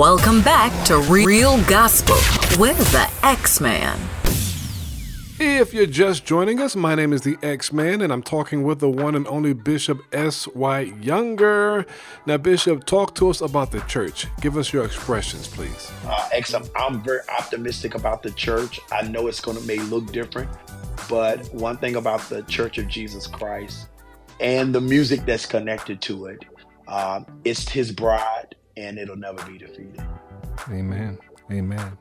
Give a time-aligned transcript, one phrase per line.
[0.00, 2.14] Welcome back to Real Gospel
[2.58, 4.00] with the X Man.
[5.38, 8.78] If you're just joining us, my name is the X Man, and I'm talking with
[8.78, 10.94] the one and only Bishop S.Y.
[11.02, 11.84] Younger.
[12.24, 14.26] Now, Bishop, talk to us about the church.
[14.40, 15.92] Give us your expressions, please.
[16.06, 18.80] Uh, X, I'm, I'm very optimistic about the church.
[18.90, 20.48] I know it's going to may look different,
[21.10, 23.90] but one thing about the Church of Jesus Christ
[24.40, 26.46] and the music that's connected to it,
[26.88, 30.02] uh, it's His bride, and it'll never be defeated.
[30.70, 31.18] Amen.
[31.50, 31.98] Amen.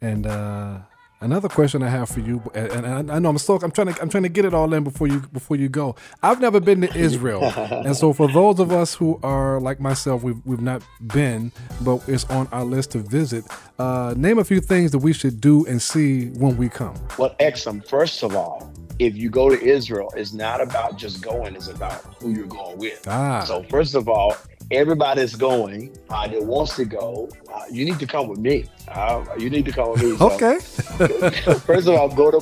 [0.00, 0.78] And uh,
[1.22, 4.08] Another question I have for you, and I, know I'm still I'm trying to I'm
[4.08, 5.94] trying to get it all in before you before you go.
[6.20, 10.24] I've never been to Israel, and so for those of us who are like myself,
[10.24, 10.82] we've we've not
[11.14, 13.44] been, but it's on our list to visit.
[13.78, 16.96] Uh, name a few things that we should do and see when we come.
[17.16, 17.88] Well, excellent.
[17.88, 22.02] First of all, if you go to Israel, it's not about just going; it's about
[22.20, 23.06] who you're going with.
[23.06, 23.44] Ah.
[23.44, 24.36] So first of all,
[24.72, 28.64] everybody's going uh, that wants to go, uh, you need to come with me.
[28.88, 30.16] Uh, you need to come with me.
[30.16, 30.58] So, okay.
[31.60, 32.40] first of all, go to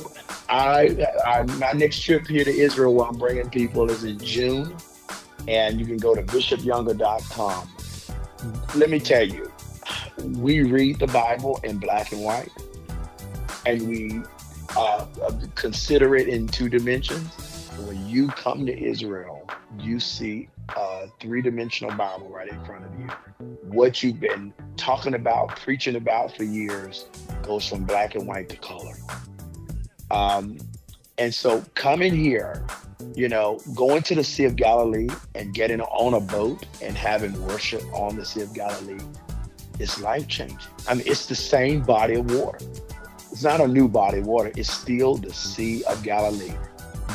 [0.51, 4.75] I, I, my next trip here to Israel, where I'm bringing people, is in June,
[5.47, 7.69] and you can go to bishopyounger.com.
[8.75, 9.49] Let me tell you,
[10.23, 12.51] we read the Bible in black and white,
[13.65, 14.21] and we
[14.75, 15.05] uh,
[15.55, 17.33] consider it in two dimensions.
[17.87, 22.99] When you come to Israel, you see a three dimensional Bible right in front of
[22.99, 23.07] you.
[23.63, 27.07] What you've been talking about, preaching about for years
[27.43, 28.95] goes from black and white to color.
[30.09, 30.57] Um,
[31.17, 32.65] and so coming here,
[33.15, 37.45] you know, going to the Sea of Galilee and getting on a boat and having
[37.47, 39.03] worship on the Sea of Galilee
[39.79, 40.57] is life changing.
[40.87, 42.59] I mean, it's the same body of water.
[43.31, 44.51] It's not a new body of water.
[44.55, 46.53] It's still the Sea of Galilee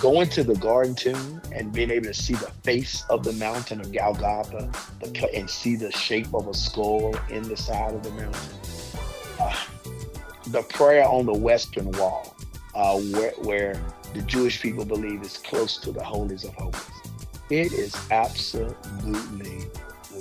[0.00, 3.80] going to the garden tomb and being able to see the face of the mountain
[3.80, 8.11] of Golgotha the, and see the shape of a skull in the side of the
[8.11, 8.58] mountain.
[9.38, 9.56] Uh,
[10.48, 12.36] the prayer on the western wall,
[12.75, 13.83] uh, where, where
[14.14, 16.81] the Jewish people believe is close to the holies of holies.
[17.50, 19.65] It is absolutely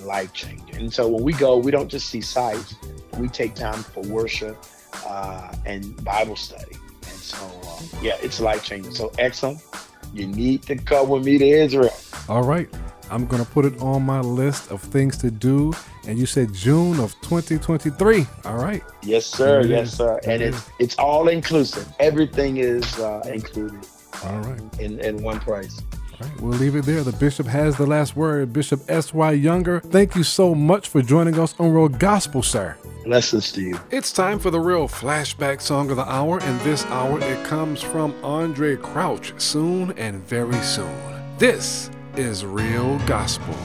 [0.04, 0.76] life changing.
[0.76, 2.76] And so when we go, we don't just see sights,
[3.18, 4.58] we take time for worship
[5.06, 6.76] uh, and Bible study.
[7.26, 8.94] So uh, yeah, it's life changing.
[8.94, 9.60] So X Man,
[10.14, 11.94] you need to come with me to Israel.
[12.30, 12.70] All right.
[13.12, 15.74] I'm going to put it on my list of things to do.
[16.08, 18.26] And you said June of 2023.
[18.46, 18.84] All right.
[19.04, 19.62] Yes, sir.
[19.62, 20.20] yes, sir.
[20.26, 21.88] and it's it's all inclusive.
[22.00, 23.86] Everything is uh, included.
[24.24, 24.62] All right.
[24.80, 25.82] In, in one price.
[26.22, 27.04] All right, we'll leave it there.
[27.04, 28.54] The bishop has the last word.
[28.54, 29.32] Bishop S.Y.
[29.32, 32.78] Younger, thank you so much for joining us on Real Gospel, sir.
[33.04, 33.80] Blessings to you.
[33.92, 37.82] It's time for the real flashback song of the hour, and this hour it comes
[37.82, 40.96] from Andraé Crouch, soon and very soon.
[41.38, 43.56] This is Real Gospel.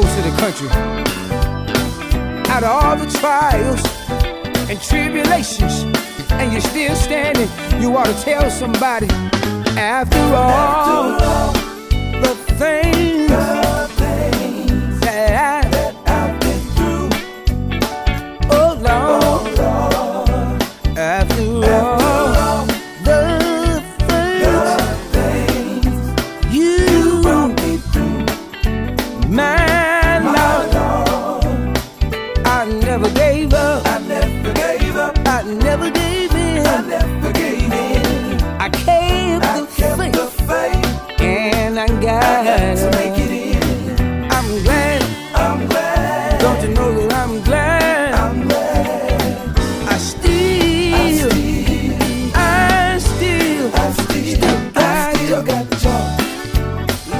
[0.00, 0.68] Go to the country.
[2.52, 3.82] Out of all the trials
[4.70, 5.82] and tribulations,
[6.30, 7.48] and you're still standing,
[7.80, 9.08] you ought to tell somebody.
[9.76, 11.52] After all, After all
[12.22, 13.17] the things,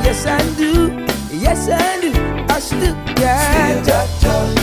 [0.08, 0.72] yes I do,
[1.36, 2.10] yes I do,
[2.54, 4.08] I still got.
[4.22, 4.54] joy.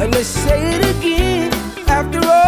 [0.00, 1.52] And let's say it again.
[1.88, 2.43] After all,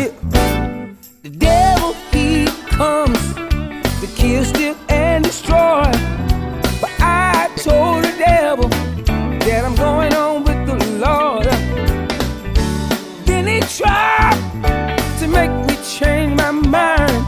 [0.00, 0.14] here.
[1.22, 2.46] The devil he
[2.78, 3.20] comes
[4.00, 5.84] to kill, steal, and destroy.
[6.82, 8.68] But I told the devil
[9.46, 10.76] that I'm going on with the
[11.06, 11.46] Lord.
[13.26, 14.38] Then he tried
[15.20, 17.24] to make me change my mind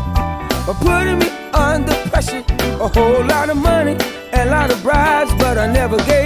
[0.67, 2.45] by putting me under pressure.
[2.87, 3.97] A whole lot of money
[4.33, 6.22] and a lot of bribes, but I never gave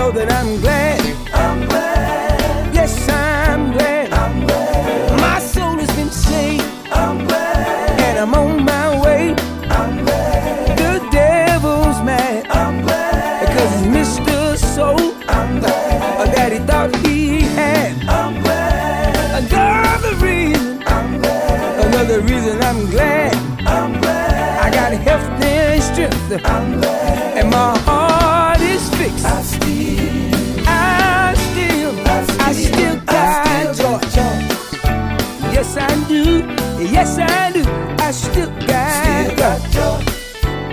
[0.00, 1.00] know that I'm glad.
[1.44, 4.06] I'm glad, Yes, I'm glad.
[4.22, 6.64] I'm glad, My soul has been saved
[7.02, 9.22] I'm glad, and I'm on my way.
[9.78, 15.02] I'm glad, The devil's mad I'm glad, because he's missed the soul
[15.38, 17.18] I'm glad, that he thought he
[17.58, 17.92] had.
[18.18, 19.10] I'm glad,
[19.42, 23.34] Another reason, I'm glad, another reason I'm glad.
[23.76, 26.99] I'm glad, I got health and strength I'm glad.
[35.60, 36.38] Yes, I do.
[36.82, 37.62] Yes, I do.
[38.02, 40.00] I still Still got got joy.
[40.00, 40.04] joy.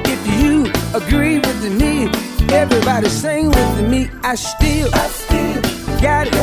[0.05, 0.63] If you
[0.95, 2.07] agree with me,
[2.55, 4.09] everybody sing with me.
[4.23, 5.61] I still, I still,
[6.01, 6.33] got it.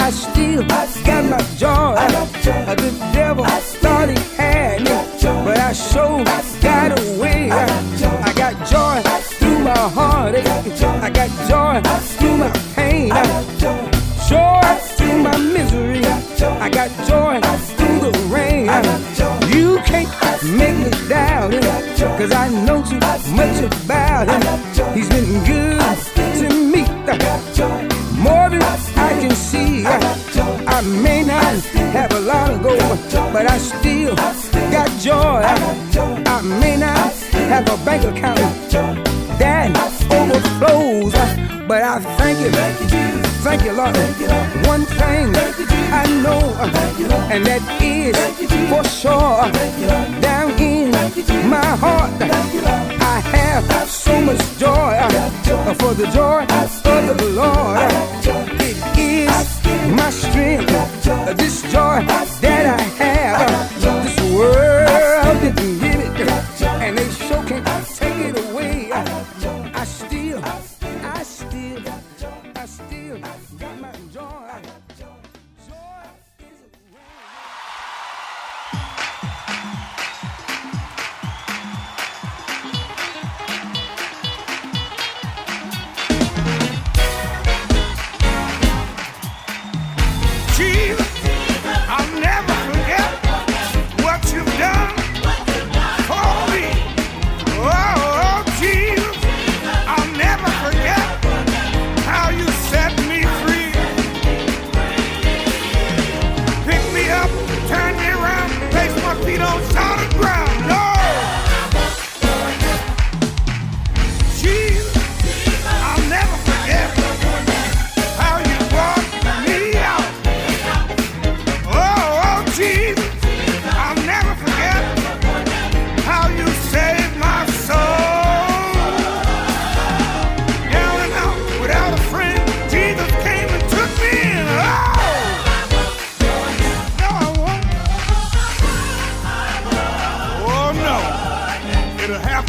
[0.00, 1.68] I still got my joy.
[1.68, 2.74] I got joy.
[2.74, 6.24] The devil thought he had me, but I sure
[6.62, 7.50] got away.
[7.50, 9.02] I got joy
[9.38, 10.46] through my heartache.
[10.46, 11.82] I got joy
[12.16, 13.12] through my pain.
[13.12, 13.94] I got
[14.28, 14.62] Joy
[14.96, 16.02] through my misery.
[16.02, 17.42] I got joy through the rain.
[17.42, 17.73] You can't
[20.44, 21.64] make me doubt it,
[22.18, 22.98] cause I know too
[23.34, 24.42] much about him.
[24.94, 25.80] He's been good
[26.40, 26.82] to me,
[28.20, 29.84] more than I can see.
[29.86, 31.54] I may not
[31.92, 32.78] have a lot of gold,
[33.32, 35.42] but I still got joy.
[36.26, 37.12] I may not
[37.50, 38.40] have a bank account
[39.38, 39.70] that
[40.10, 41.12] overflows,
[41.66, 42.50] but I thank you.
[43.44, 43.96] Thank you, Lord.
[44.66, 45.34] One thing
[45.92, 46.40] I know,
[47.30, 48.16] and that is
[48.70, 49.50] for sure.
[55.96, 57.78] The joy of the Lord,
[58.60, 60.66] it is my strength.
[61.36, 62.04] This joy
[62.40, 62.83] that I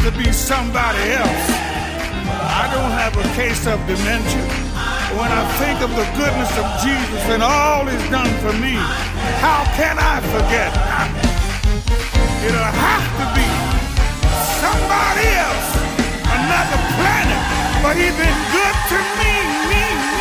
[0.06, 1.46] to be somebody else.
[2.62, 4.46] I don't have a case of dementia.
[5.18, 8.78] When I think of the goodness of Jesus and all he's done for me,
[9.42, 10.70] how can I forget?
[12.46, 13.50] It'll have to be
[14.62, 15.70] somebody else,
[16.38, 17.42] another planet,
[17.82, 19.34] but he's been good to me,
[19.74, 20.15] me, me, me.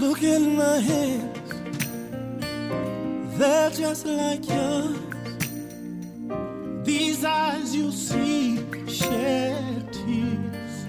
[0.00, 1.38] Look in my hands,
[3.38, 5.11] they're just like yours
[7.24, 10.86] eyes you see shed tears.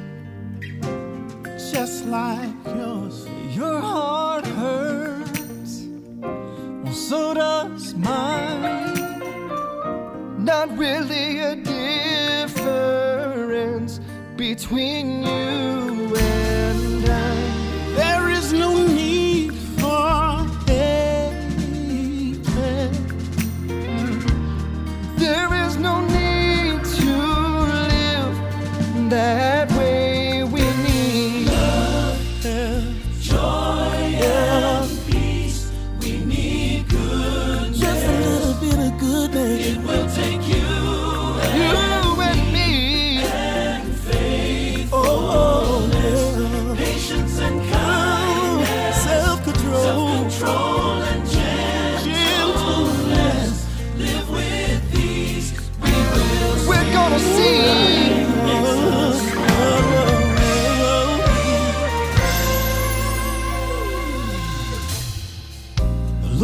[1.72, 5.88] Just like yours your heart hurts.
[6.22, 9.22] Well so does mine.
[10.38, 12.84] Not really a difference
[14.36, 15.83] between you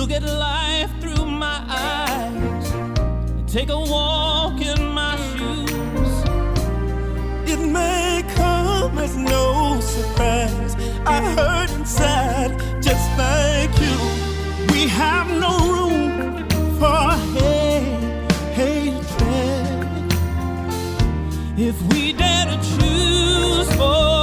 [0.10, 2.72] Look at life through my eyes.
[3.46, 6.24] Take a walk in my shoes.
[7.48, 10.76] It may come as no surprise.
[11.06, 13.98] I hurt inside just like you.
[14.74, 16.50] We have no room
[16.80, 20.12] for hate, hatred.
[21.56, 24.19] If we dare to choose forgiveness,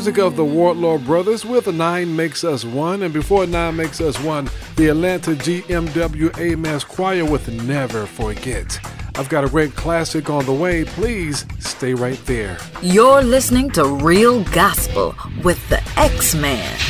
[0.00, 3.02] music of the Wardlaw Brothers with Nine Makes Us One.
[3.02, 8.80] And before Nine Makes Us One, the Atlanta GMWA Mass Choir with Never Forget.
[9.16, 10.84] I've got a great classic on the way.
[10.84, 12.56] Please stay right there.
[12.80, 16.89] You're listening to Real Gospel with the X Man.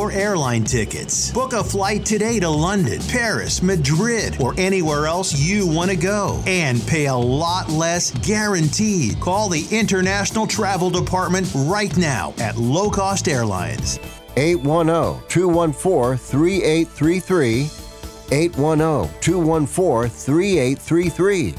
[0.00, 1.30] your airline tickets.
[1.30, 6.42] Book a flight today to London, Paris, Madrid, or anywhere else you want to go
[6.46, 9.20] and pay a lot less guaranteed.
[9.20, 13.98] Call the International Travel Department right now at Low Cost Airlines.
[14.38, 17.68] 810 214 3833.
[18.32, 21.54] 810 214 3833.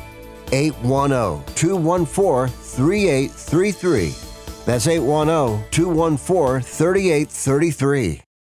[0.52, 4.14] 810 214 3833.
[4.66, 8.24] That's 810 214 3833.